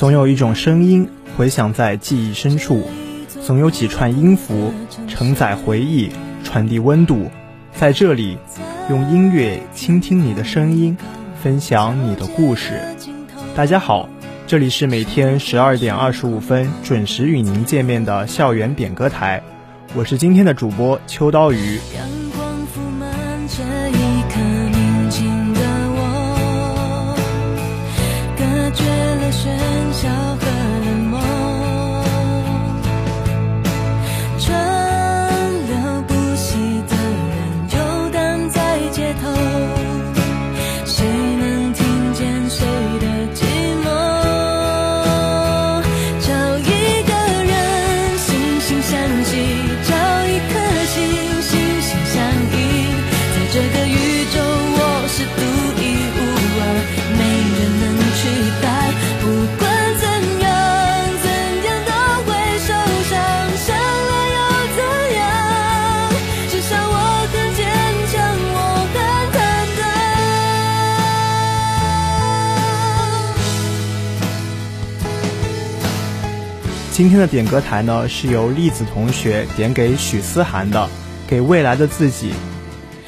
[0.00, 1.06] 总有一种声音
[1.36, 2.84] 回响在记忆深处，
[3.44, 4.72] 总有几串音符
[5.06, 6.08] 承载回忆，
[6.42, 7.30] 传递温度。
[7.74, 8.38] 在这里，
[8.88, 10.96] 用音乐倾听你的声音，
[11.42, 12.80] 分享你的故事。
[13.54, 14.08] 大家好，
[14.46, 19.42] 这里是每天十二点二十五分准时与您见面的校园点歌台，
[19.94, 21.78] 我是今天的主播秋刀鱼。
[29.30, 30.49] 喧嚣
[77.00, 80.86] 今天的点歌台呢，是由栗子同学点给许思涵的，
[81.26, 82.28] 给未来的自己。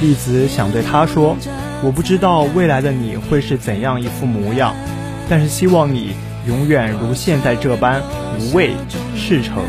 [0.00, 1.36] 栗子想对他说
[1.84, 4.74] ：“我不知道未来的你会是怎样一副模样，
[5.28, 6.16] 但是希望你
[6.48, 8.02] 永远如现在这般
[8.40, 8.72] 无畏
[9.16, 9.62] 赤诚。”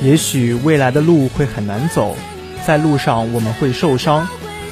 [0.00, 2.16] 也许未来的路会很难走，
[2.64, 4.28] 在路上我们会受伤，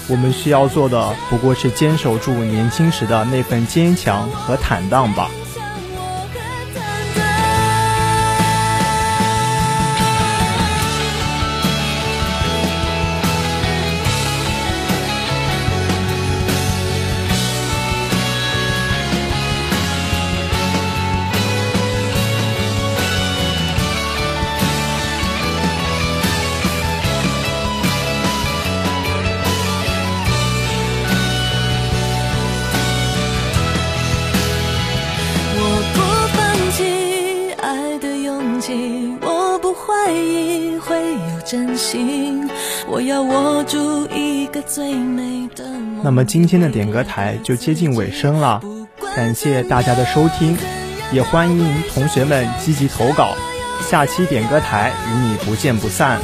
[0.08, 5.28] 我们需要做的不过是坚守住年轻时的那份坚强和坦荡吧。
[40.06, 42.48] 回忆会有真心
[42.86, 45.64] 我要握住一个最美的
[46.04, 48.62] 那么今天的点歌台就接近尾声了，
[49.16, 50.56] 感谢大家的收听，
[51.10, 53.34] 也欢迎同学们积极投稿，
[53.90, 56.20] 下期点歌台与你不见不散。